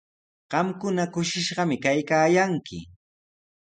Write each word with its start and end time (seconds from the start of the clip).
Qamkuna 0.51 1.03
kushishqami 1.13 1.75
kaykaayanki. 1.83 2.77